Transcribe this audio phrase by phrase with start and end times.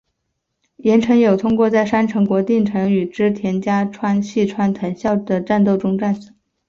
[0.77, 6.31] 岩成友通在山城国淀城与织田家臣细川藤孝的战斗中战死。